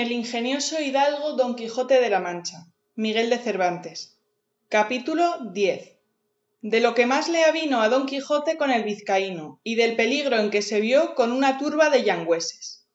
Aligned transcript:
El 0.00 0.12
ingenioso 0.12 0.80
hidalgo 0.80 1.34
Don 1.34 1.54
Quijote 1.54 2.00
de 2.00 2.08
la 2.08 2.20
Mancha, 2.20 2.64
Miguel 2.94 3.28
de 3.28 3.36
Cervantes. 3.36 4.16
Capítulo 4.70 5.36
10. 5.52 5.98
De 6.62 6.80
lo 6.80 6.94
que 6.94 7.04
más 7.04 7.28
le 7.28 7.44
avino 7.44 7.82
a 7.82 7.90
Don 7.90 8.06
Quijote 8.06 8.56
con 8.56 8.70
el 8.70 8.82
vizcaíno 8.82 9.60
y 9.62 9.74
del 9.74 9.96
peligro 9.96 10.38
en 10.38 10.48
que 10.48 10.62
se 10.62 10.80
vio 10.80 11.14
con 11.14 11.32
una 11.32 11.58
turba 11.58 11.90
de 11.90 12.02
yangüeses. 12.02 12.86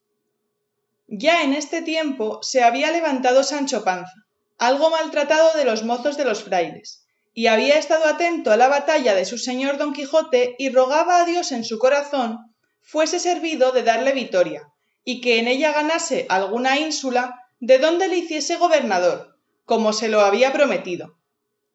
Ya 1.05 1.43
en 1.43 1.53
este 1.53 1.83
tiempo 1.83 2.39
se 2.41 2.63
había 2.63 2.89
levantado 2.89 3.43
Sancho 3.43 3.83
Panza, 3.83 4.25
algo 4.57 4.89
maltratado 4.89 5.55
de 5.55 5.65
los 5.65 5.83
mozos 5.83 6.17
de 6.17 6.25
los 6.25 6.43
frailes, 6.43 7.05
y 7.35 7.45
había 7.45 7.77
estado 7.77 8.05
atento 8.05 8.51
a 8.51 8.57
la 8.57 8.67
batalla 8.67 9.13
de 9.13 9.25
su 9.25 9.37
señor 9.37 9.77
Don 9.77 9.93
Quijote 9.93 10.55
y 10.57 10.69
rogaba 10.69 11.21
a 11.21 11.25
Dios 11.25 11.51
en 11.51 11.65
su 11.65 11.77
corazón 11.77 12.39
fuese 12.81 13.19
servido 13.19 13.71
de 13.73 13.83
darle 13.83 14.11
victoria 14.13 14.71
y 15.05 15.21
que 15.21 15.39
en 15.39 15.47
ella 15.47 15.71
ganase 15.71 16.25
alguna 16.27 16.77
ínsula 16.77 17.39
de 17.59 17.77
donde 17.77 18.07
le 18.07 18.17
hiciese 18.17 18.57
gobernador, 18.57 19.37
como 19.63 19.93
se 19.93 20.09
lo 20.09 20.21
había 20.21 20.51
prometido. 20.51 21.17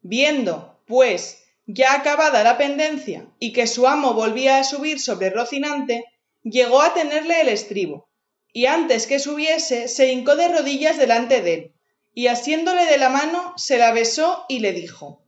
Viendo, 0.03 0.81
pues, 0.87 1.45
ya 1.67 1.95
acabada 1.95 2.43
la 2.43 2.59
pendencia 2.59 3.29
y 3.39 3.53
que 3.53 3.67
su 3.67 3.87
amo 3.87 4.13
volvía 4.13 4.59
a 4.59 4.65
subir 4.65 5.01
sobre 5.01 5.31
Rocinante, 5.31 6.05
llegó 6.43 6.83
a 6.83 6.93
tenerle 6.93 7.41
el 7.41 7.49
estribo, 7.49 8.09
y 8.53 8.67
antes 8.67 9.07
que 9.07 9.19
subiese 9.19 9.89
se 9.89 10.13
hincó 10.13 10.37
de 10.37 10.49
rodillas 10.49 10.99
delante 10.99 11.41
de 11.41 11.55
él, 11.55 11.73
y 12.13 12.27
asiéndole 12.27 12.87
de 12.87 12.99
la 12.99 13.09
mano 13.09 13.55
se 13.57 13.79
la 13.79 13.93
besó 13.93 14.45
y 14.49 14.59
le 14.59 14.73
dijo 14.73 15.23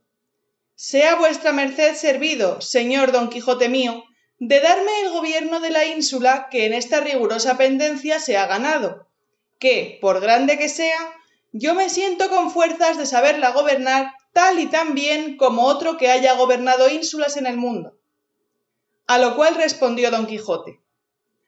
Sea 0.75 1.15
vuestra 1.15 1.53
merced 1.53 1.95
servido, 1.95 2.59
señor 2.59 3.11
don 3.13 3.29
Quijote 3.29 3.69
mío, 3.69 4.03
de 4.47 4.59
darme 4.59 4.91
el 5.03 5.09
gobierno 5.09 5.61
de 5.61 5.69
la 5.69 5.85
ínsula 5.85 6.49
que 6.51 6.65
en 6.65 6.73
esta 6.73 6.99
rigurosa 6.99 7.55
pendencia 7.57 8.19
se 8.19 8.35
ha 8.35 8.45
ganado, 8.45 9.07
que, 9.57 9.97
por 10.01 10.19
grande 10.19 10.57
que 10.57 10.67
sea, 10.67 10.99
yo 11.53 11.73
me 11.75 11.89
siento 11.89 12.29
con 12.29 12.51
fuerzas 12.51 12.97
de 12.97 13.05
saberla 13.05 13.51
gobernar 13.51 14.11
tal 14.33 14.59
y 14.59 14.65
tan 14.65 14.95
bien 14.95 15.37
como 15.37 15.63
otro 15.63 15.95
que 15.95 16.11
haya 16.11 16.33
gobernado 16.33 16.89
ínsulas 16.89 17.37
en 17.37 17.45
el 17.45 17.55
mundo. 17.55 17.97
A 19.07 19.17
lo 19.17 19.37
cual 19.37 19.55
respondió 19.55 20.11
don 20.11 20.27
Quijote 20.27 20.81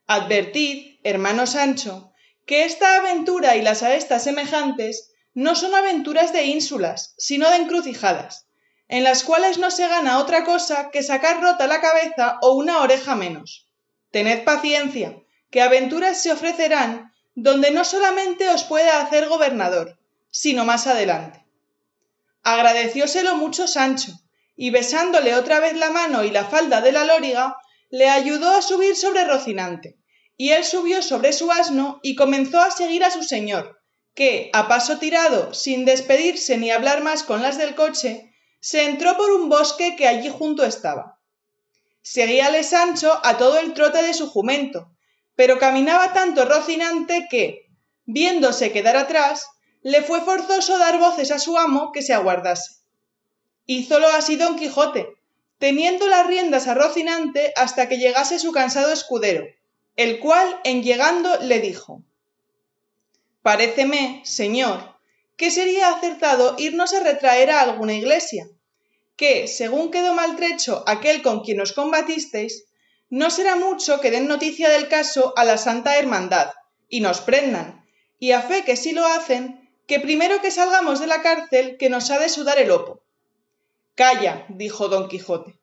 Advertid, 0.07 0.99
hermano 1.03 1.47
Sancho, 1.47 2.13
que 2.45 2.63
esta 2.63 2.95
aventura 2.95 3.57
y 3.57 3.61
las 3.61 3.83
a 3.83 3.93
estas 3.93 4.23
semejantes 4.23 5.11
no 5.33 5.55
son 5.55 5.75
aventuras 5.75 6.31
de 6.31 6.45
ínsulas, 6.45 7.13
sino 7.17 7.49
de 7.49 7.57
encrucijadas 7.57 8.45
en 8.87 9.03
las 9.03 9.23
cuales 9.23 9.57
no 9.57 9.71
se 9.71 9.87
gana 9.87 10.19
otra 10.19 10.43
cosa 10.43 10.89
que 10.91 11.03
sacar 11.03 11.41
rota 11.41 11.67
la 11.67 11.81
cabeza 11.81 12.37
o 12.41 12.53
una 12.53 12.81
oreja 12.81 13.15
menos. 13.15 13.67
Tened 14.11 14.43
paciencia, 14.43 15.17
que 15.49 15.61
aventuras 15.61 16.21
se 16.21 16.31
ofrecerán 16.31 17.11
donde 17.33 17.71
no 17.71 17.83
solamente 17.83 18.49
os 18.49 18.63
pueda 18.63 19.01
hacer 19.01 19.27
gobernador, 19.27 19.99
sino 20.29 20.65
más 20.65 20.87
adelante. 20.87 21.45
Agradecióselo 22.43 23.35
mucho 23.35 23.67
Sancho, 23.67 24.11
y 24.55 24.69
besándole 24.69 25.35
otra 25.35 25.59
vez 25.59 25.75
la 25.75 25.89
mano 25.89 26.23
y 26.23 26.31
la 26.31 26.45
falda 26.45 26.81
de 26.81 26.91
la 26.91 27.03
lóriga, 27.03 27.57
le 27.89 28.09
ayudó 28.09 28.51
a 28.51 28.61
subir 28.61 28.95
sobre 28.95 29.25
Rocinante, 29.25 29.97
y 30.37 30.51
él 30.51 30.63
subió 30.63 31.01
sobre 31.01 31.33
su 31.33 31.51
asno 31.51 31.99
y 32.03 32.15
comenzó 32.15 32.61
a 32.61 32.71
seguir 32.71 33.03
a 33.03 33.11
su 33.11 33.23
señor, 33.23 33.81
que, 34.13 34.49
a 34.53 34.67
paso 34.67 34.97
tirado, 34.97 35.53
sin 35.53 35.85
despedirse 35.85 36.57
ni 36.57 36.71
hablar 36.71 37.03
más 37.03 37.23
con 37.23 37.41
las 37.41 37.57
del 37.57 37.75
coche, 37.75 38.34
se 38.65 38.83
entró 38.83 39.15
por 39.15 39.31
un 39.31 39.47
bosque 39.47 39.95
que 39.95 40.07
allí 40.07 40.27
junto 40.27 40.65
estaba. 40.65 41.19
Seguíale 42.01 42.63
Sancho 42.63 43.13
a 43.23 43.37
todo 43.37 43.59
el 43.59 43.75
trote 43.75 44.01
de 44.01 44.15
su 44.15 44.27
jumento, 44.27 44.89
pero 45.35 45.59
caminaba 45.59 46.13
tanto 46.13 46.45
Rocinante 46.45 47.27
que, 47.29 47.69
viéndose 48.07 48.71
quedar 48.71 48.97
atrás, 48.97 49.47
le 49.83 50.01
fue 50.01 50.19
forzoso 50.21 50.79
dar 50.79 50.97
voces 50.97 51.29
a 51.29 51.37
su 51.37 51.59
amo 51.59 51.91
que 51.91 52.01
se 52.01 52.15
aguardase. 52.15 52.77
Hízolo 53.67 54.07
así 54.07 54.35
don 54.35 54.55
Quijote, 54.55 55.09
teniendo 55.59 56.07
las 56.07 56.25
riendas 56.25 56.65
a 56.65 56.73
Rocinante 56.73 57.53
hasta 57.55 57.87
que 57.87 57.99
llegase 57.99 58.39
su 58.39 58.51
cansado 58.51 58.91
escudero, 58.91 59.45
el 59.95 60.19
cual 60.19 60.59
en 60.63 60.81
llegando 60.81 61.37
le 61.39 61.59
dijo 61.59 62.01
Paréceme, 63.43 64.23
señor, 64.25 64.94
que 65.37 65.51
sería 65.51 65.89
acertado 65.89 66.55
irnos 66.57 66.93
a 66.93 67.01
retraer 67.01 67.51
a 67.51 67.61
alguna 67.61 67.93
iglesia, 67.93 68.47
que, 69.15 69.47
según 69.47 69.91
quedó 69.91 70.13
maltrecho 70.13 70.83
aquel 70.87 71.21
con 71.21 71.41
quien 71.41 71.61
os 71.61 71.73
combatisteis, 71.73 72.65
no 73.09 73.29
será 73.29 73.55
mucho 73.55 74.01
que 74.01 74.11
den 74.11 74.27
noticia 74.27 74.69
del 74.69 74.87
caso 74.87 75.33
a 75.35 75.45
la 75.45 75.57
Santa 75.57 75.97
Hermandad, 75.97 76.51
y 76.89 77.01
nos 77.01 77.21
prendan, 77.21 77.85
y 78.19 78.31
a 78.31 78.41
fe 78.41 78.63
que 78.63 78.75
si 78.75 78.91
lo 78.91 79.05
hacen, 79.05 79.69
que 79.87 79.99
primero 79.99 80.41
que 80.41 80.51
salgamos 80.51 80.99
de 80.99 81.07
la 81.07 81.21
cárcel 81.21 81.77
que 81.77 81.89
nos 81.89 82.09
ha 82.11 82.19
de 82.19 82.29
sudar 82.29 82.57
el 82.59 82.71
opo. 82.71 83.01
Calla, 83.95 84.45
dijo 84.49 84.87
don 84.89 85.07
Quijote. 85.07 85.59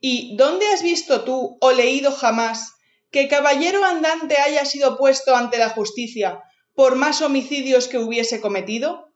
¿Y 0.00 0.36
dónde 0.36 0.66
has 0.72 0.82
visto 0.82 1.24
tú 1.24 1.56
o 1.60 1.72
leído 1.72 2.10
jamás 2.12 2.74
que 3.10 3.28
caballero 3.28 3.84
andante 3.84 4.36
haya 4.38 4.64
sido 4.64 4.96
puesto 4.96 5.36
ante 5.36 5.58
la 5.58 5.70
justicia 5.70 6.42
por 6.74 6.96
más 6.96 7.22
homicidios 7.22 7.88
que 7.88 7.98
hubiese 7.98 8.40
cometido? 8.40 9.08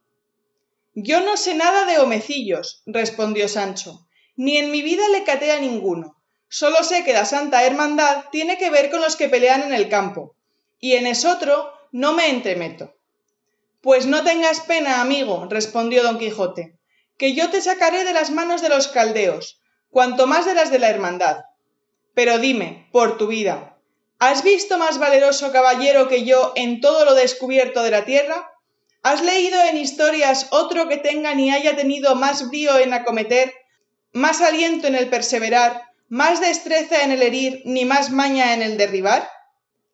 Yo 0.95 1.21
no 1.21 1.37
sé 1.37 1.55
nada 1.55 1.85
de 1.85 1.99
homecillos, 1.99 2.83
respondió 2.87 3.49
Sancho, 3.49 4.07
ni 4.37 4.57
en 4.57 4.71
mi 4.71 4.83
vida 4.83 5.09
le 5.11 5.25
caté 5.25 5.53
a 5.53 5.61
ninguno. 5.61 6.17
Solo 6.49 6.83
sé 6.85 7.05
que 7.05 7.13
la 7.13 7.25
Santa 7.25 7.65
Hermandad 7.65 8.25
tiene 8.31 8.57
que 8.57 8.71
ver 8.71 8.91
con 8.91 9.01
los 9.01 9.17
que 9.17 9.29
pelean 9.29 9.63
en 9.63 9.75
el 9.75 9.89
campo, 9.89 10.37
y 10.79 10.93
en 10.93 11.07
esotro 11.07 11.73
no 11.93 12.13
me 12.13 12.31
entremeto. 12.31 12.95
Pues 13.81 14.07
no 14.07 14.23
tengas 14.25 14.61
pena, 14.61 15.01
amigo, 15.01 15.47
respondió 15.51 16.03
don 16.03 16.19
Quijote, 16.19 16.79
que 17.19 17.35
yo 17.35 17.51
te 17.51 17.61
sacaré 17.61 18.05
de 18.05 18.13
las 18.13 18.31
manos 18.31 18.63
de 18.63 18.69
los 18.69 18.89
caldeos, 18.89 19.61
cuanto 19.91 20.27
más 20.27 20.47
de 20.47 20.55
las 20.55 20.71
de 20.71 20.79
la 20.79 20.91
Hermandad. 20.91 21.45
Pero 22.15 22.39
dime, 22.39 22.89
por 22.93 23.19
tu 23.19 23.27
vida, 23.27 23.76
¿has 24.19 24.43
visto 24.43 24.79
más 24.79 24.99
valeroso 24.99 25.53
caballero 25.53 26.09
que 26.09 26.25
yo 26.25 26.53
en 26.57 26.81
todo 26.81 27.05
lo 27.05 27.15
descubierto 27.15 27.83
de 27.83 27.91
la 27.91 28.05
tierra? 28.05 28.51
¿Has 29.03 29.23
leído 29.23 29.61
en 29.63 29.77
historias 29.77 30.49
otro 30.51 30.89
que 30.89 30.97
tenga 30.97 31.35
ni 31.35 31.51
haya 31.51 31.77
tenido 31.77 32.15
más 32.17 32.49
brío 32.49 32.79
en 32.79 32.93
acometer, 32.93 33.55
más 34.13 34.41
aliento 34.41 34.87
en 34.87 34.95
el 34.95 35.09
perseverar, 35.09 35.83
más 36.09 36.41
destreza 36.41 37.03
en 37.03 37.13
el 37.13 37.23
herir, 37.23 37.63
ni 37.65 37.85
más 37.85 38.11
maña 38.11 38.55
en 38.55 38.63
el 38.63 38.77
derribar? 38.77 39.29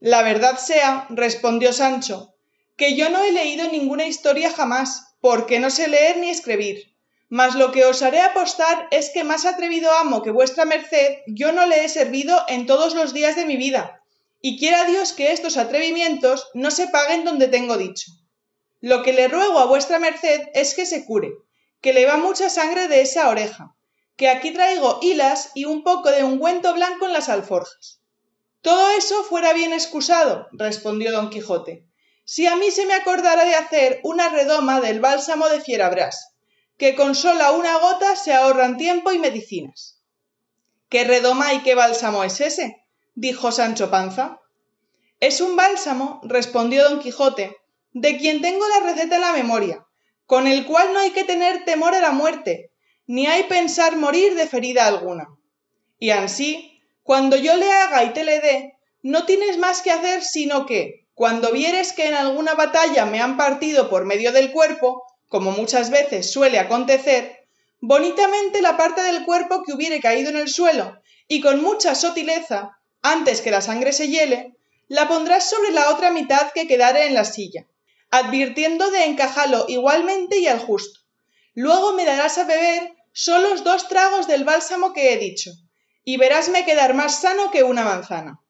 La 0.00 0.22
verdad 0.22 0.58
sea, 0.58 1.06
respondió 1.10 1.72
Sancho, 1.72 2.34
que 2.76 2.96
yo 2.96 3.10
no 3.10 3.22
he 3.22 3.32
leído 3.32 3.68
ninguna 3.68 4.06
historia 4.06 4.50
jamás, 4.50 5.14
porque 5.20 5.60
no 5.60 5.70
sé 5.70 5.88
leer 5.88 6.16
ni 6.18 6.30
escribir. 6.30 6.92
Mas 7.28 7.54
lo 7.54 7.72
que 7.72 7.84
os 7.86 8.02
haré 8.02 8.20
apostar 8.20 8.88
es 8.90 9.10
que 9.10 9.24
más 9.24 9.46
atrevido 9.46 9.92
amo 9.92 10.22
que 10.22 10.30
vuestra 10.30 10.64
merced 10.64 11.18
yo 11.26 11.52
no 11.52 11.66
le 11.66 11.84
he 11.84 11.88
servido 11.88 12.44
en 12.48 12.66
todos 12.66 12.94
los 12.94 13.14
días 13.14 13.36
de 13.36 13.46
mi 13.46 13.56
vida, 13.56 14.01
y 14.42 14.58
quiera 14.58 14.84
Dios 14.84 15.12
que 15.12 15.32
estos 15.32 15.56
atrevimientos 15.56 16.48
no 16.52 16.72
se 16.72 16.88
paguen 16.88 17.24
donde 17.24 17.46
tengo 17.46 17.78
dicho. 17.78 18.10
Lo 18.80 19.04
que 19.04 19.12
le 19.12 19.28
ruego 19.28 19.60
a 19.60 19.66
vuestra 19.66 20.00
merced 20.00 20.48
es 20.52 20.74
que 20.74 20.84
se 20.84 21.06
cure, 21.06 21.30
que 21.80 21.92
le 21.92 22.04
va 22.04 22.16
mucha 22.16 22.50
sangre 22.50 22.88
de 22.88 23.00
esa 23.00 23.28
oreja, 23.28 23.76
que 24.16 24.28
aquí 24.28 24.50
traigo 24.50 24.98
hilas 25.00 25.52
y 25.54 25.64
un 25.64 25.84
poco 25.84 26.10
de 26.10 26.24
ungüento 26.24 26.74
blanco 26.74 27.06
en 27.06 27.12
las 27.12 27.28
alforjas. 27.28 28.00
Todo 28.60 28.90
eso 28.90 29.22
fuera 29.24 29.52
bien 29.52 29.72
excusado, 29.72 30.48
respondió 30.52 31.12
don 31.12 31.30
Quijote, 31.30 31.86
si 32.24 32.46
a 32.46 32.56
mí 32.56 32.72
se 32.72 32.86
me 32.86 32.94
acordara 32.94 33.44
de 33.44 33.54
hacer 33.54 34.00
una 34.02 34.28
redoma 34.28 34.80
del 34.80 35.00
bálsamo 35.00 35.48
de 35.48 35.60
fierabras, 35.60 36.34
que 36.76 36.96
con 36.96 37.14
sola 37.14 37.52
una 37.52 37.78
gota 37.78 38.16
se 38.16 38.32
ahorran 38.32 38.76
tiempo 38.76 39.12
y 39.12 39.18
medicinas. 39.18 40.00
¿Qué 40.88 41.04
redoma 41.04 41.54
y 41.54 41.62
qué 41.62 41.76
bálsamo 41.76 42.24
es 42.24 42.40
ese? 42.40 42.81
Dijo 43.14 43.52
Sancho 43.52 43.90
Panza. 43.90 44.40
Es 45.20 45.40
un 45.40 45.56
bálsamo, 45.56 46.20
respondió 46.24 46.88
don 46.88 47.00
Quijote, 47.00 47.56
de 47.92 48.16
quien 48.16 48.40
tengo 48.40 48.66
la 48.68 48.86
receta 48.90 49.16
en 49.16 49.20
la 49.20 49.32
memoria, 49.32 49.86
con 50.26 50.46
el 50.46 50.64
cual 50.66 50.92
no 50.92 50.98
hay 50.98 51.10
que 51.10 51.24
tener 51.24 51.64
temor 51.64 51.94
a 51.94 52.00
la 52.00 52.10
muerte, 52.10 52.70
ni 53.06 53.26
hay 53.26 53.44
pensar 53.44 53.96
morir 53.96 54.34
de 54.34 54.46
ferida 54.46 54.86
alguna. 54.86 55.28
Y 55.98 56.10
ansí, 56.10 56.80
cuando 57.02 57.36
yo 57.36 57.56
le 57.56 57.70
haga 57.70 58.04
y 58.04 58.12
te 58.12 58.24
le 58.24 58.40
dé, 58.40 58.78
no 59.02 59.26
tienes 59.26 59.58
más 59.58 59.82
que 59.82 59.90
hacer 59.90 60.22
sino 60.22 60.66
que, 60.66 61.06
cuando 61.14 61.52
vieres 61.52 61.92
que 61.92 62.06
en 62.06 62.14
alguna 62.14 62.54
batalla 62.54 63.04
me 63.04 63.20
han 63.20 63.36
partido 63.36 63.90
por 63.90 64.04
medio 64.06 64.32
del 64.32 64.50
cuerpo, 64.50 65.04
como 65.28 65.50
muchas 65.50 65.90
veces 65.90 66.32
suele 66.32 66.58
acontecer, 66.58 67.46
bonitamente 67.80 68.62
la 68.62 68.76
parte 68.76 69.02
del 69.02 69.24
cuerpo 69.24 69.62
que 69.62 69.72
hubiere 69.72 70.00
caído 70.00 70.30
en 70.30 70.36
el 70.36 70.48
suelo, 70.48 71.00
y 71.28 71.40
con 71.40 71.62
mucha 71.62 71.94
sotileza, 71.94 72.78
antes 73.02 73.40
que 73.40 73.50
la 73.50 73.60
sangre 73.60 73.92
se 73.92 74.08
hiele, 74.08 74.56
la 74.88 75.08
pondrás 75.08 75.48
sobre 75.48 75.72
la 75.72 75.90
otra 75.90 76.10
mitad 76.10 76.52
que 76.52 76.66
quedare 76.66 77.06
en 77.06 77.14
la 77.14 77.24
silla, 77.24 77.66
advirtiendo 78.10 78.90
de 78.90 79.04
encajarlo 79.04 79.66
igualmente 79.68 80.38
y 80.38 80.46
al 80.46 80.60
justo. 80.60 81.00
Luego 81.54 81.92
me 81.92 82.04
darás 82.04 82.38
a 82.38 82.44
beber 82.44 82.94
solos 83.12 83.64
dos 83.64 83.88
tragos 83.88 84.26
del 84.26 84.44
bálsamo 84.44 84.92
que 84.92 85.12
he 85.12 85.18
dicho, 85.18 85.50
y 86.04 86.16
verásme 86.16 86.64
quedar 86.64 86.94
más 86.94 87.20
sano 87.20 87.50
que 87.50 87.62
una 87.62 87.84
manzana. 87.84 88.40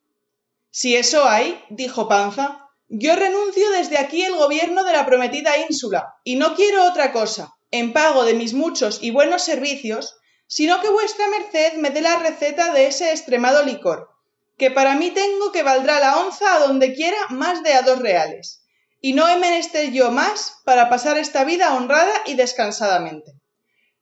Si 0.71 0.97
eso 0.97 1.29
hay, 1.29 1.63
dijo 1.71 2.09
Panza, 2.09 2.69
yo 2.89 3.17
renuncio 3.17 3.71
desde 3.71 3.99
aquí 3.99 4.23
el 4.23 4.35
gobierno 4.35 4.85
de 4.85 4.93
la 4.93 5.07
prometida 5.07 5.59
ínsula, 5.59 6.15
y 6.25 6.37
no 6.37 6.55
quiero 6.55 6.85
otra 6.85 7.13
cosa, 7.13 7.55
en 7.71 7.93
pago 7.93 8.25
de 8.25 8.35
mis 8.35 8.53
muchos 8.53 9.03
y 9.03 9.11
buenos 9.11 9.43
servicios, 9.43 10.17
sino 10.47 10.81
que 10.81 10.91
vuestra 10.91 11.27
merced 11.29 11.75
me 11.75 11.91
dé 11.91 12.03
la 12.03 12.17
receta 12.17 12.73
de 12.73 12.87
ese 12.87 13.11
extremado 13.11 13.63
licor, 13.63 14.12
que 14.57 14.71
para 14.71 14.95
mí 14.95 15.11
tengo 15.11 15.53
que 15.53 15.63
valdrá 15.63 16.01
la 16.01 16.19
onza 16.19 16.55
a 16.55 16.61
donde 16.61 16.95
quiera 16.95 17.17
más 17.31 17.63
de 17.63 17.73
a 17.75 17.83
dos 17.83 17.99
reales, 17.99 18.63
y 19.01 19.13
no 19.13 19.29
he 19.29 19.37
menester 19.37 19.91
yo 19.91 20.11
más 20.11 20.61
para 20.65 20.89
pasar 20.89 21.19
esta 21.19 21.45
vida 21.45 21.75
honrada 21.75 22.13
y 22.27 22.35
descansadamente. 22.35 23.33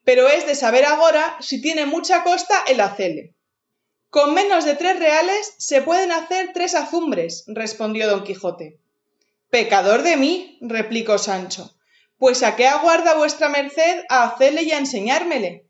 Pero 0.04 0.28
es 0.28 0.46
de 0.46 0.54
saber 0.54 0.84
agora 0.84 1.36
si 1.40 1.60
tiene 1.60 1.86
mucha 1.86 2.22
costa 2.22 2.54
el 2.66 2.80
hacele. 2.80 3.34
Con 4.10 4.34
menos 4.34 4.64
de 4.64 4.74
tres 4.74 4.98
reales 4.98 5.54
se 5.58 5.82
pueden 5.82 6.10
hacer 6.10 6.50
tres 6.52 6.74
azumbres, 6.74 7.44
respondió 7.46 8.08
don 8.10 8.24
Quijote. 8.24 8.78
Pecador 9.50 10.02
de 10.02 10.16
mí, 10.16 10.58
replicó 10.60 11.16
Sancho, 11.16 11.74
pues 12.18 12.42
a 12.42 12.56
qué 12.56 12.66
aguarda 12.66 13.14
vuestra 13.14 13.48
merced 13.48 14.04
a 14.08 14.24
hacerle 14.24 14.62
y 14.62 14.72
a 14.72 14.78
enseñármele. 14.78 15.64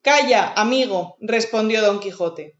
Calla, 0.00 0.52
amigo, 0.56 1.16
respondió 1.20 1.82
don 1.82 2.00
Quijote, 2.00 2.56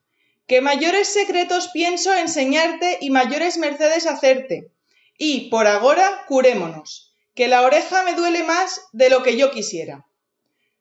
que 0.47 0.61
mayores 0.61 1.09
secretos 1.09 1.69
pienso 1.69 2.13
enseñarte 2.15 2.99
y 3.01 3.11
mayores 3.11 3.57
mercedes 3.57 4.07
hacerte, 4.07 4.71
y 5.17 5.49
por 5.49 5.67
agora 5.67 6.25
curémonos, 6.27 7.15
que 7.35 7.49
la 7.49 7.63
oreja 7.63 8.03
me 8.03 8.15
duele 8.15 8.43
más 8.45 8.81
de 8.93 9.11
lo 9.11 9.23
que 9.23 9.37
yo 9.37 9.51
quisiera. 9.51 10.07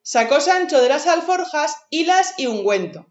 Sacó 0.02 0.40
Sancho 0.40 0.82
de 0.82 0.88
las 0.88 1.06
alforjas 1.06 1.76
hilas 1.88 2.34
y 2.36 2.46
ungüento. 2.46 3.06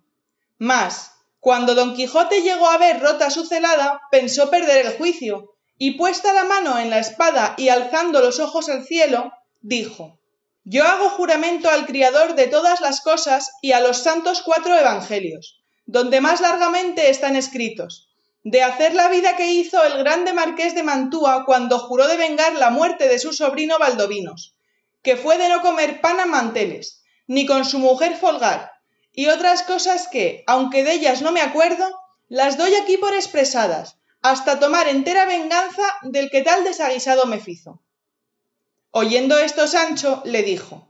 Mas, 0.59 1.11
cuando 1.39 1.75
don 1.75 1.95
Quijote 1.95 2.41
llegó 2.41 2.67
a 2.67 2.77
ver 2.77 3.01
rota 3.01 3.29
su 3.29 3.45
celada, 3.45 4.01
pensó 4.11 4.49
perder 4.49 4.85
el 4.85 4.97
juicio, 4.97 5.55
y 5.77 5.97
puesta 5.97 6.33
la 6.33 6.43
mano 6.43 6.77
en 6.77 6.89
la 6.89 6.99
espada 6.99 7.55
y 7.57 7.69
alzando 7.69 8.21
los 8.21 8.39
ojos 8.39 8.69
al 8.69 8.85
cielo, 8.85 9.33
dijo 9.61 10.19
Yo 10.63 10.85
hago 10.85 11.09
juramento 11.09 11.69
al 11.69 11.85
Criador 11.85 12.35
de 12.35 12.47
todas 12.47 12.79
las 12.79 13.01
cosas 13.01 13.51
y 13.61 13.71
a 13.71 13.79
los 13.79 13.97
santos 13.97 14.43
cuatro 14.43 14.77
evangelios, 14.77 15.62
donde 15.85 16.21
más 16.21 16.41
largamente 16.41 17.09
están 17.09 17.35
escritos, 17.35 18.09
de 18.43 18.61
hacer 18.63 18.93
la 18.93 19.07
vida 19.09 19.35
que 19.35 19.51
hizo 19.51 19.83
el 19.83 19.97
grande 19.99 20.33
marqués 20.33 20.75
de 20.75 20.83
Mantua 20.83 21.45
cuando 21.45 21.79
juró 21.79 22.07
de 22.07 22.17
vengar 22.17 22.53
la 22.53 22.69
muerte 22.69 23.07
de 23.07 23.19
su 23.19 23.33
sobrino 23.33 23.79
Valdovinos, 23.79 24.55
que 25.01 25.17
fue 25.17 25.37
de 25.37 25.49
no 25.49 25.61
comer 25.61 26.01
pan 26.01 26.19
a 26.19 26.25
manteles, 26.25 27.03
ni 27.27 27.45
con 27.45 27.65
su 27.65 27.79
mujer 27.79 28.15
folgar, 28.15 28.71
y 29.11 29.27
otras 29.27 29.63
cosas 29.63 30.07
que, 30.07 30.43
aunque 30.47 30.83
de 30.83 30.93
ellas 30.93 31.21
no 31.21 31.31
me 31.31 31.41
acuerdo, 31.41 31.85
las 32.27 32.57
doy 32.57 32.73
aquí 32.75 32.97
por 32.97 33.13
expresadas, 33.13 33.97
hasta 34.21 34.59
tomar 34.59 34.87
entera 34.87 35.25
venganza 35.25 35.83
del 36.01 36.29
que 36.29 36.41
tal 36.41 36.63
desaguisado 36.63 37.25
me 37.25 37.39
fizo. 37.39 37.81
Oyendo 38.91 39.37
esto 39.37 39.67
Sancho 39.67 40.21
le 40.25 40.43
dijo 40.43 40.87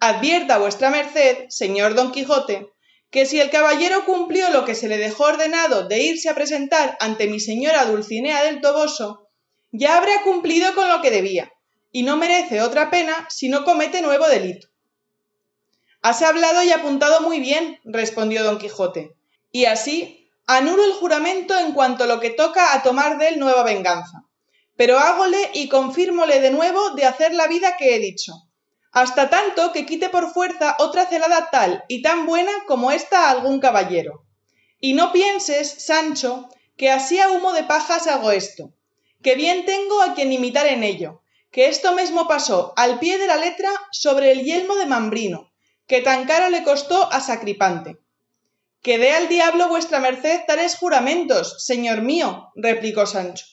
Advierta 0.00 0.58
vuestra 0.58 0.90
merced, 0.90 1.46
señor 1.48 1.94
don 1.94 2.12
Quijote, 2.12 2.72
que 3.10 3.26
si 3.26 3.40
el 3.40 3.50
caballero 3.50 4.04
cumplió 4.04 4.50
lo 4.50 4.64
que 4.64 4.74
se 4.74 4.88
le 4.88 4.98
dejó 4.98 5.24
ordenado 5.24 5.86
de 5.86 6.02
irse 6.02 6.28
a 6.28 6.34
presentar 6.34 6.96
ante 7.00 7.28
mi 7.28 7.40
señora 7.40 7.84
Dulcinea 7.84 8.42
del 8.44 8.60
Toboso, 8.60 9.28
ya 9.72 9.96
habrá 9.96 10.22
cumplido 10.24 10.74
con 10.74 10.88
lo 10.88 11.00
que 11.02 11.10
debía, 11.10 11.52
y 11.92 12.02
no 12.02 12.16
merece 12.16 12.62
otra 12.62 12.90
pena 12.90 13.26
si 13.30 13.48
no 13.48 13.64
comete 13.64 14.02
nuevo 14.02 14.26
delito. 14.28 14.68
Has 16.02 16.22
hablado 16.22 16.62
y 16.62 16.70
apuntado 16.70 17.20
muy 17.20 17.40
bien, 17.40 17.80
respondió 17.84 18.44
don 18.44 18.58
Quijote, 18.58 19.16
y 19.50 19.64
así 19.64 20.30
anulo 20.46 20.84
el 20.84 20.92
juramento 20.92 21.58
en 21.58 21.72
cuanto 21.72 22.04
a 22.04 22.06
lo 22.06 22.20
que 22.20 22.30
toca 22.30 22.74
a 22.74 22.82
tomar 22.82 23.18
de 23.18 23.28
él 23.28 23.38
nueva 23.38 23.62
venganza. 23.64 24.22
Pero 24.76 24.98
hágole 24.98 25.50
y 25.54 25.68
confírmole 25.68 26.40
de 26.40 26.50
nuevo 26.50 26.90
de 26.90 27.06
hacer 27.06 27.34
la 27.34 27.46
vida 27.46 27.76
que 27.78 27.96
he 27.96 27.98
dicho, 27.98 28.32
hasta 28.96 29.28
tanto 29.28 29.72
que 29.74 29.84
quite 29.84 30.08
por 30.08 30.32
fuerza 30.32 30.74
otra 30.78 31.04
celada 31.04 31.50
tal 31.50 31.84
y 31.86 32.00
tan 32.00 32.24
buena 32.24 32.50
como 32.66 32.90
esta 32.90 33.26
a 33.26 33.30
algún 33.30 33.60
caballero. 33.60 34.24
Y 34.80 34.94
no 34.94 35.12
pienses, 35.12 35.68
Sancho, 35.84 36.48
que 36.78 36.90
así 36.90 37.20
a 37.20 37.28
humo 37.28 37.52
de 37.52 37.64
pajas 37.64 38.06
hago 38.06 38.30
esto, 38.30 38.72
que 39.22 39.34
bien 39.34 39.66
tengo 39.66 40.00
a 40.00 40.14
quien 40.14 40.32
imitar 40.32 40.66
en 40.66 40.82
ello, 40.82 41.20
que 41.50 41.68
esto 41.68 41.94
mismo 41.94 42.26
pasó 42.26 42.72
al 42.78 42.98
pie 42.98 43.18
de 43.18 43.26
la 43.26 43.36
letra 43.36 43.68
sobre 43.92 44.32
el 44.32 44.44
yelmo 44.44 44.76
de 44.76 44.86
Mambrino, 44.86 45.52
que 45.86 46.00
tan 46.00 46.24
caro 46.24 46.48
le 46.48 46.62
costó 46.62 47.12
a 47.12 47.20
Sacripante. 47.20 47.98
Que 48.80 48.96
dé 48.96 49.10
al 49.10 49.28
diablo 49.28 49.68
vuestra 49.68 50.00
merced 50.00 50.40
tales 50.46 50.74
juramentos, 50.74 51.62
señor 51.66 52.00
mío, 52.00 52.50
replicó 52.54 53.04
Sancho, 53.04 53.44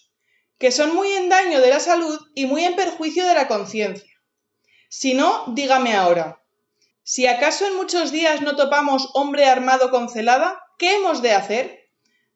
que 0.57 0.71
son 0.71 0.95
muy 0.95 1.11
en 1.11 1.27
daño 1.27 1.59
de 1.59 1.69
la 1.69 1.81
salud 1.81 2.17
y 2.33 2.45
muy 2.45 2.63
en 2.63 2.77
perjuicio 2.77 3.27
de 3.27 3.33
la 3.33 3.49
conciencia. 3.49 4.12
Si 4.95 5.15
no, 5.15 5.45
dígame 5.47 5.95
ahora, 5.95 6.39
si 7.01 7.25
acaso 7.25 7.65
en 7.65 7.75
muchos 7.75 8.11
días 8.11 8.41
no 8.41 8.55
topamos 8.55 9.09
hombre 9.15 9.45
armado 9.45 9.89
con 9.89 10.07
celada, 10.07 10.61
¿qué 10.77 10.97
hemos 10.97 11.23
de 11.23 11.33
hacer? 11.33 11.89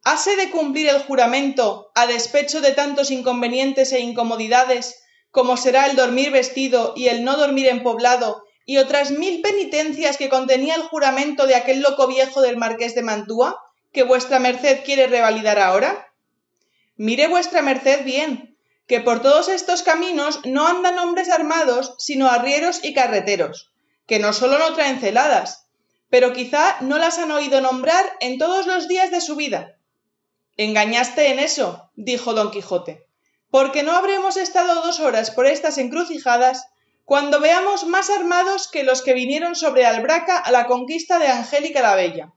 ¿Hase 0.04 0.36
de 0.36 0.50
cumplir 0.50 0.90
el 0.90 1.04
juramento 1.04 1.92
a 1.94 2.08
despecho 2.08 2.60
de 2.60 2.72
tantos 2.72 3.12
inconvenientes 3.12 3.94
e 3.94 4.00
incomodidades 4.00 5.04
como 5.30 5.56
será 5.56 5.86
el 5.86 5.96
dormir 5.96 6.32
vestido 6.32 6.96
y 6.96 7.10
el 7.10 7.24
no 7.24 7.38
dormir 7.38 7.68
en 7.68 7.84
poblado 7.84 8.44
y 8.66 8.78
otras 8.78 9.12
mil 9.12 9.44
penitencias 9.44 10.18
que 10.18 10.28
contenía 10.28 10.74
el 10.74 10.82
juramento 10.82 11.46
de 11.46 11.54
aquel 11.54 11.82
loco 11.82 12.08
viejo 12.08 12.42
del 12.42 12.58
marqués 12.58 12.96
de 12.96 13.04
Mantua, 13.04 13.62
que 13.94 14.02
vuestra 14.02 14.40
merced 14.40 14.84
quiere 14.84 15.06
revalidar 15.06 15.60
ahora? 15.60 16.12
Mire 16.96 17.28
vuestra 17.28 17.62
merced 17.62 18.04
bien, 18.04 18.47
que 18.88 19.02
por 19.02 19.22
todos 19.22 19.50
estos 19.50 19.84
caminos 19.84 20.40
no 20.46 20.66
andan 20.66 20.98
hombres 20.98 21.30
armados, 21.30 21.94
sino 21.98 22.30
arrieros 22.30 22.84
y 22.84 22.94
carreteros, 22.94 23.72
que 24.06 24.20
no 24.20 24.32
solo 24.34 24.58
no 24.58 24.74
traen 24.74 25.00
celadas, 25.00 25.68
pero 26.10 26.34
quizá 26.34 26.78
no 26.82 26.98
las 26.98 27.20
han 27.20 27.32
oído 27.32 27.60
nombrar 27.60 28.06
en 28.22 28.38
todos 28.38 28.66
los 28.66 28.88
días 28.88 29.12
de 29.12 29.22
su 29.22 29.36
vida. 29.36 29.76
Engañaste 30.56 31.32
en 31.32 31.40
eso, 31.40 31.92
dijo 31.96 32.34
don 32.34 32.50
Quijote, 32.50 33.06
porque 33.52 33.84
no 33.84 33.92
habremos 33.92 34.38
estado 34.38 34.82
dos 34.82 35.00
horas 35.00 35.32
por 35.32 35.46
estas 35.46 35.78
encrucijadas 35.78 36.68
cuando 37.04 37.40
veamos 37.40 37.86
más 37.86 38.10
armados 38.10 38.68
que 38.70 38.84
los 38.84 39.02
que 39.02 39.14
vinieron 39.14 39.56
sobre 39.56 39.86
Albraca 39.86 40.38
a 40.38 40.52
la 40.52 40.66
conquista 40.66 41.20
de 41.20 41.28
Angélica 41.28 41.82
la 41.82 41.96
Bella. 41.96 42.34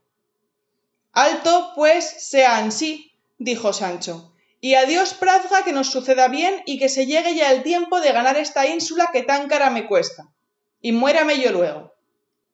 Alto, 1.12 1.72
pues, 1.74 2.28
sea 2.28 2.58
ansí, 2.58 3.12
dijo 3.38 3.72
Sancho, 3.72 4.29
y 4.60 4.74
a 4.74 4.84
Dios 4.84 5.14
prazga 5.14 5.64
que 5.64 5.72
nos 5.72 5.90
suceda 5.90 6.28
bien 6.28 6.62
y 6.66 6.78
que 6.78 6.88
se 6.88 7.06
llegue 7.06 7.34
ya 7.34 7.50
el 7.52 7.62
tiempo 7.62 8.00
de 8.00 8.12
ganar 8.12 8.36
esta 8.36 8.66
ínsula 8.66 9.10
que 9.12 9.22
tan 9.22 9.48
cara 9.48 9.70
me 9.70 9.86
cuesta, 9.86 10.28
y 10.80 10.92
muérame 10.92 11.40
yo 11.40 11.52
luego. 11.52 11.94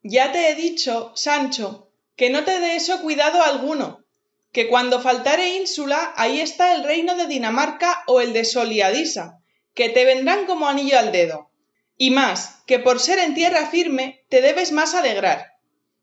Ya 0.03 0.33
te 0.33 0.51
he 0.51 0.55
dicho, 0.55 1.13
Sancho, 1.17 1.91
que 2.17 2.31
no 2.31 2.45
te 2.45 2.61
dé 2.61 2.77
eso 2.77 3.03
cuidado 3.03 3.43
alguno, 3.43 4.05
que 4.53 4.69
cuando 4.69 5.01
faltare 5.01 5.57
ínsula, 5.57 6.15
ahí 6.17 6.41
está 6.41 6.75
el 6.75 6.85
reino 6.85 7.17
de 7.17 7.27
Dinamarca 7.27 8.05
o 8.07 8.21
el 8.21 8.33
de 8.33 8.45
Soliadisa, 8.45 9.41
que 9.75 9.89
te 9.89 10.05
vendrán 10.05 10.47
como 10.47 10.69
anillo 10.69 10.99
al 10.99 11.13
dedo 11.13 11.51
y 11.99 12.11
más, 12.11 12.63
que 12.67 12.79
por 12.79 13.01
ser 13.01 13.19
en 13.19 13.35
tierra 13.35 13.67
firme 13.67 14.25
te 14.29 14.43
debes 14.43 14.73
más 14.73 14.95
alegrar. 14.95 15.55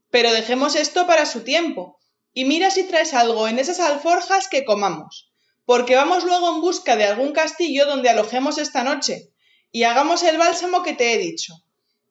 Pero 0.09 0.31
dejemos 0.31 0.75
esto 0.75 1.07
para 1.07 1.25
su 1.25 1.43
tiempo, 1.43 1.99
y 2.33 2.45
mira 2.45 2.71
si 2.71 2.83
traes 2.83 3.13
algo 3.13 3.47
en 3.47 3.59
esas 3.59 3.79
alforjas 3.79 4.47
que 4.47 4.65
comamos, 4.65 5.32
porque 5.65 5.95
vamos 5.95 6.23
luego 6.23 6.53
en 6.53 6.61
busca 6.61 6.95
de 6.95 7.05
algún 7.05 7.31
castillo 7.31 7.85
donde 7.85 8.09
alojemos 8.09 8.57
esta 8.57 8.83
noche, 8.83 9.29
y 9.71 9.83
hagamos 9.83 10.23
el 10.23 10.37
bálsamo 10.37 10.83
que 10.83 10.93
te 10.93 11.13
he 11.13 11.17
dicho, 11.17 11.53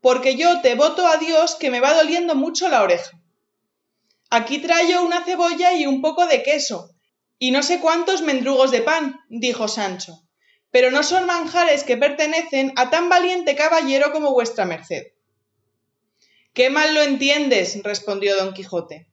porque 0.00 0.36
yo 0.36 0.60
te 0.60 0.74
voto 0.74 1.06
a 1.06 1.16
Dios 1.16 1.54
que 1.54 1.70
me 1.70 1.80
va 1.80 1.94
doliendo 1.94 2.34
mucho 2.34 2.68
la 2.68 2.82
oreja. 2.82 3.18
Aquí 4.30 4.58
traigo 4.58 5.02
una 5.02 5.24
cebolla 5.24 5.72
y 5.74 5.86
un 5.86 6.00
poco 6.00 6.26
de 6.26 6.42
queso, 6.42 6.90
y 7.38 7.50
no 7.50 7.62
sé 7.62 7.80
cuántos 7.80 8.22
mendrugos 8.22 8.70
de 8.70 8.82
pan, 8.82 9.20
dijo 9.28 9.68
Sancho 9.68 10.22
pero 10.72 10.90
no 10.90 11.04
son 11.04 11.26
manjares 11.26 11.84
que 11.84 11.98
pertenecen 11.98 12.72
a 12.76 12.90
tan 12.90 13.08
valiente 13.08 13.54
caballero 13.54 14.10
como 14.10 14.32
vuestra 14.32 14.64
merced. 14.64 15.12
Qué 16.54 16.70
mal 16.70 16.94
lo 16.94 17.02
entiendes, 17.02 17.80
respondió 17.84 18.34
don 18.36 18.54
Quijote. 18.54 19.06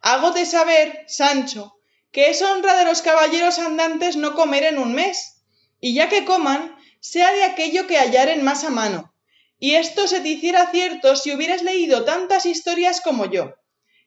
Hágote 0.00 0.46
saber, 0.46 1.04
Sancho, 1.06 1.76
que 2.12 2.30
es 2.30 2.42
honra 2.42 2.76
de 2.76 2.84
los 2.84 3.02
caballeros 3.02 3.58
andantes 3.58 4.16
no 4.16 4.34
comer 4.34 4.64
en 4.64 4.78
un 4.78 4.94
mes, 4.94 5.42
y 5.80 5.94
ya 5.94 6.08
que 6.08 6.24
coman, 6.24 6.76
sea 7.00 7.32
de 7.32 7.42
aquello 7.42 7.86
que 7.86 7.98
hallaren 7.98 8.44
más 8.44 8.64
a 8.64 8.70
mano. 8.70 9.12
Y 9.58 9.74
esto 9.74 10.06
se 10.06 10.20
te 10.20 10.28
hiciera 10.28 10.70
cierto 10.70 11.16
si 11.16 11.32
hubieras 11.32 11.62
leído 11.62 12.04
tantas 12.04 12.46
historias 12.46 13.00
como 13.00 13.26
yo, 13.26 13.54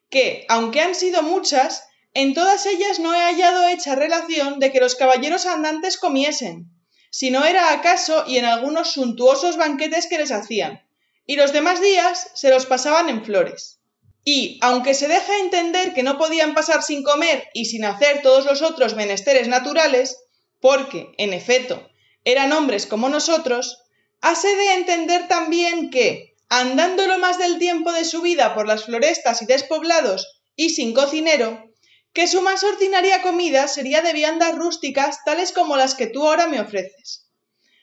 que, 0.09 0.45
aunque 0.49 0.81
han 0.81 0.95
sido 0.95 1.23
muchas, 1.23 1.83
en 2.13 2.33
todas 2.33 2.65
ellas 2.65 2.99
no 2.99 3.13
he 3.13 3.19
hallado 3.19 3.67
hecha 3.67 3.95
relación 3.95 4.59
de 4.59 4.71
que 4.71 4.79
los 4.79 4.95
caballeros 4.95 5.45
andantes 5.45 5.97
comiesen, 5.97 6.71
si 7.09 7.31
no 7.31 7.43
era 7.43 7.73
acaso 7.73 8.23
y 8.27 8.37
en 8.37 8.45
algunos 8.45 8.91
suntuosos 8.91 9.57
banquetes 9.57 10.07
que 10.07 10.17
les 10.17 10.31
hacían, 10.31 10.85
y 11.25 11.37
los 11.37 11.53
demás 11.53 11.81
días 11.81 12.29
se 12.35 12.49
los 12.49 12.65
pasaban 12.65 13.09
en 13.09 13.25
flores. 13.25 13.79
Y, 14.27 14.57
aunque 14.61 14.95
se 14.95 15.07
deja 15.07 15.37
entender 15.37 15.93
que 15.93 16.03
no 16.03 16.17
podían 16.17 16.55
pasar 16.55 16.81
sin 16.81 17.03
comer 17.03 17.47
y 17.53 17.65
sin 17.65 17.85
hacer 17.85 18.23
todos 18.23 18.43
los 18.45 18.63
otros 18.63 18.95
menesteres 18.95 19.47
naturales, 19.47 20.17
porque, 20.59 21.13
en 21.17 21.31
efecto, 21.31 21.87
eran 22.23 22.51
hombres 22.51 22.87
como 22.87 23.07
nosotros, 23.07 23.83
hace 24.21 24.53
de 24.55 24.73
entender 24.73 25.27
también 25.27 25.91
que, 25.91 26.35
andando 26.49 27.05
lo 27.05 27.19
más 27.19 27.37
del 27.37 27.59
tiempo 27.59 27.91
de 27.91 28.03
su 28.03 28.23
vida 28.23 28.55
por 28.55 28.67
las 28.67 28.85
florestas 28.85 29.43
y 29.43 29.45
despoblados 29.45 30.41
y 30.55 30.69
sin 30.69 30.93
cocinero, 30.93 31.63
que 32.11 32.27
su 32.27 32.41
más 32.41 32.63
ordinaria 32.63 33.21
comida 33.21 33.67
sería 33.67 34.01
de 34.01 34.13
viandas 34.13 34.55
rústicas 34.55 35.23
tales 35.23 35.51
como 35.51 35.77
las 35.77 35.93
que 35.93 36.07
tú 36.07 36.25
ahora 36.25 36.47
me 36.47 36.59
ofreces. 36.59 37.27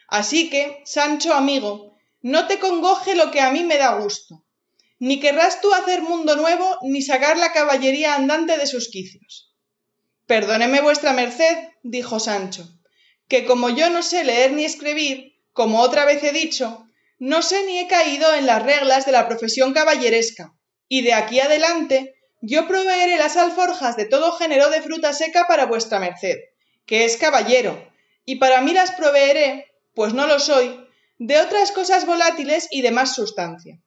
Así 0.08 0.50
que, 0.50 0.82
Sancho 0.84 1.34
amigo, 1.34 1.96
no 2.20 2.48
te 2.48 2.58
congoje 2.58 3.14
lo 3.14 3.30
que 3.30 3.40
a 3.40 3.50
mí 3.50 3.62
me 3.62 3.76
da 3.76 3.94
gusto, 4.00 4.42
ni 5.02 5.18
querrás 5.18 5.60
tú 5.60 5.74
hacer 5.74 6.00
mundo 6.00 6.36
nuevo 6.36 6.78
ni 6.82 7.02
sacar 7.02 7.36
la 7.36 7.50
caballería 7.50 8.14
andante 8.14 8.56
de 8.56 8.68
sus 8.68 8.88
quicios. 8.88 9.52
Perdóneme 10.26 10.80
vuestra 10.80 11.12
merced, 11.12 11.56
dijo 11.82 12.20
Sancho, 12.20 12.68
que 13.26 13.44
como 13.44 13.68
yo 13.68 13.90
no 13.90 14.04
sé 14.04 14.22
leer 14.22 14.52
ni 14.52 14.64
escribir, 14.64 15.40
como 15.52 15.80
otra 15.80 16.04
vez 16.04 16.22
he 16.22 16.30
dicho, 16.30 16.86
no 17.18 17.42
sé 17.42 17.66
ni 17.66 17.80
he 17.80 17.88
caído 17.88 18.32
en 18.32 18.46
las 18.46 18.62
reglas 18.62 19.04
de 19.04 19.10
la 19.10 19.26
profesión 19.26 19.72
caballeresca, 19.72 20.54
y 20.86 21.02
de 21.02 21.14
aquí 21.14 21.40
adelante 21.40 22.14
yo 22.40 22.68
proveeré 22.68 23.16
las 23.18 23.36
alforjas 23.36 23.96
de 23.96 24.04
todo 24.04 24.30
género 24.30 24.70
de 24.70 24.82
fruta 24.82 25.12
seca 25.12 25.46
para 25.48 25.66
vuestra 25.66 25.98
merced, 25.98 26.36
que 26.86 27.04
es 27.04 27.16
caballero, 27.16 27.90
y 28.24 28.36
para 28.36 28.60
mí 28.60 28.72
las 28.72 28.92
proveeré, 28.92 29.66
pues 29.96 30.14
no 30.14 30.28
lo 30.28 30.38
soy, 30.38 30.86
de 31.18 31.40
otras 31.40 31.72
cosas 31.72 32.06
volátiles 32.06 32.68
y 32.70 32.82
de 32.82 32.92
más 32.92 33.16
sustancia. 33.16 33.80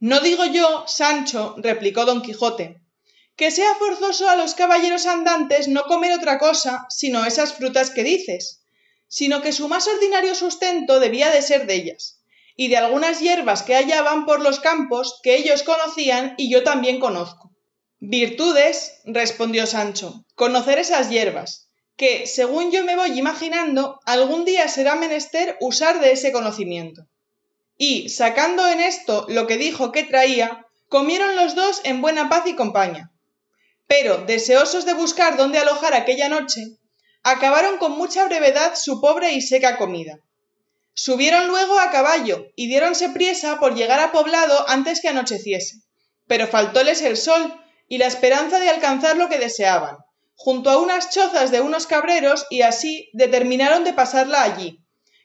No 0.00 0.20
digo 0.20 0.44
yo, 0.44 0.84
Sancho, 0.86 1.56
replicó 1.58 2.04
don 2.04 2.22
Quijote, 2.22 2.80
que 3.36 3.50
sea 3.50 3.74
forzoso 3.74 4.28
a 4.28 4.36
los 4.36 4.54
caballeros 4.54 5.06
andantes 5.06 5.66
no 5.66 5.84
comer 5.84 6.12
otra 6.12 6.38
cosa 6.38 6.86
sino 6.88 7.24
esas 7.24 7.54
frutas 7.54 7.90
que 7.90 8.04
dices, 8.04 8.62
sino 9.08 9.42
que 9.42 9.52
su 9.52 9.68
más 9.68 9.88
ordinario 9.88 10.34
sustento 10.34 11.00
debía 11.00 11.30
de 11.30 11.42
ser 11.42 11.66
de 11.66 11.74
ellas, 11.74 12.22
y 12.54 12.68
de 12.68 12.76
algunas 12.76 13.18
hierbas 13.18 13.62
que 13.62 13.74
hallaban 13.74 14.24
por 14.24 14.40
los 14.40 14.60
campos 14.60 15.18
que 15.22 15.36
ellos 15.36 15.64
conocían 15.64 16.34
y 16.36 16.48
yo 16.48 16.62
también 16.62 17.00
conozco. 17.00 17.52
Virtudes, 17.98 19.00
respondió 19.04 19.66
Sancho, 19.66 20.24
conocer 20.36 20.78
esas 20.78 21.10
hierbas, 21.10 21.70
que, 21.96 22.28
según 22.28 22.70
yo 22.70 22.84
me 22.84 22.94
voy 22.94 23.18
imaginando, 23.18 23.98
algún 24.06 24.44
día 24.44 24.68
será 24.68 24.94
menester 24.94 25.56
usar 25.60 26.00
de 26.00 26.12
ese 26.12 26.30
conocimiento. 26.30 27.08
Y, 27.78 28.08
sacando 28.08 28.68
en 28.68 28.80
esto 28.80 29.24
lo 29.28 29.46
que 29.46 29.56
dijo 29.56 29.92
que 29.92 30.02
traía, 30.02 30.66
comieron 30.88 31.36
los 31.36 31.54
dos 31.54 31.80
en 31.84 32.02
buena 32.02 32.28
paz 32.28 32.42
y 32.46 32.56
compañía. 32.56 33.12
Pero, 33.86 34.18
deseosos 34.18 34.84
de 34.84 34.94
buscar 34.94 35.36
dónde 35.36 35.58
alojar 35.58 35.94
aquella 35.94 36.28
noche, 36.28 36.60
acabaron 37.22 37.78
con 37.78 37.92
mucha 37.92 38.24
brevedad 38.24 38.74
su 38.74 39.00
pobre 39.00 39.32
y 39.32 39.40
seca 39.40 39.76
comida. 39.76 40.18
Subieron 40.92 41.46
luego 41.46 41.78
a 41.78 41.92
caballo 41.92 42.48
y 42.56 42.66
diéronse 42.66 43.10
priesa 43.10 43.60
por 43.60 43.76
llegar 43.76 44.00
a 44.00 44.10
poblado 44.10 44.68
antes 44.68 45.00
que 45.00 45.08
anocheciese, 45.08 45.76
pero 46.26 46.48
faltóles 46.48 47.00
el 47.02 47.16
sol 47.16 47.54
y 47.86 47.98
la 47.98 48.06
esperanza 48.06 48.58
de 48.58 48.68
alcanzar 48.68 49.16
lo 49.16 49.28
que 49.28 49.38
deseaban, 49.38 49.98
junto 50.34 50.70
a 50.70 50.78
unas 50.78 51.10
chozas 51.10 51.52
de 51.52 51.60
unos 51.60 51.86
cabreros 51.86 52.46
y 52.50 52.62
así 52.62 53.08
determinaron 53.12 53.84
de 53.84 53.92
pasarla 53.92 54.42
allí, 54.42 54.80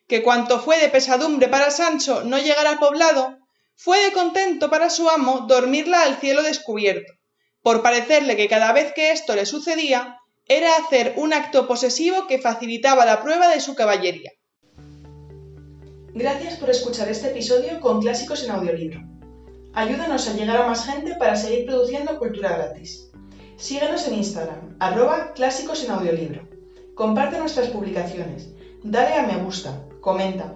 que 0.07 0.23
cuanto 0.23 0.59
fue 0.59 0.79
de 0.79 0.89
pesadumbre 0.89 1.47
para 1.47 1.71
Sancho 1.71 2.23
no 2.23 2.37
llegar 2.37 2.67
al 2.67 2.79
poblado, 2.79 3.37
fue 3.75 3.99
de 4.03 4.11
contento 4.11 4.69
para 4.69 4.89
su 4.89 5.09
amo 5.09 5.45
dormirla 5.47 6.03
al 6.03 6.17
cielo 6.17 6.43
descubierto, 6.43 7.13
por 7.61 7.81
parecerle 7.81 8.35
que 8.35 8.47
cada 8.47 8.71
vez 8.71 8.93
que 8.93 9.11
esto 9.11 9.35
le 9.35 9.45
sucedía 9.45 10.19
era 10.47 10.75
hacer 10.75 11.13
un 11.17 11.33
acto 11.33 11.67
posesivo 11.67 12.27
que 12.27 12.39
facilitaba 12.39 13.05
la 13.05 13.21
prueba 13.21 13.47
de 13.47 13.61
su 13.61 13.75
caballería. 13.75 14.31
Gracias 16.13 16.57
por 16.57 16.69
escuchar 16.69 17.09
este 17.09 17.29
episodio 17.29 17.79
con 17.79 18.01
Clásicos 18.01 18.43
en 18.43 18.51
Audiolibro. 18.51 19.01
Ayúdanos 19.73 20.27
a 20.27 20.33
llegar 20.33 20.57
a 20.57 20.67
más 20.67 20.85
gente 20.85 21.15
para 21.15 21.35
seguir 21.35 21.65
produciendo 21.65 22.19
cultura 22.19 22.55
gratis. 22.55 23.09
Síguenos 23.57 24.07
en 24.07 24.15
Instagram, 24.15 24.75
arroba 24.79 25.33
Clásicos 25.33 25.83
en 25.83 25.91
Audiolibro. 25.91 26.47
Comparte 26.93 27.39
nuestras 27.39 27.69
publicaciones, 27.69 28.49
dale 28.83 29.15
a 29.15 29.25
me 29.25 29.37
gusta, 29.37 29.87
comenta. 30.03 30.53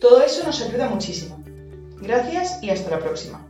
Todo 0.00 0.22
eso 0.22 0.44
nos 0.44 0.60
ayuda 0.60 0.88
muchísimo. 0.88 1.42
Gracias 2.00 2.62
y 2.62 2.70
hasta 2.70 2.90
la 2.90 2.98
próxima. 2.98 3.47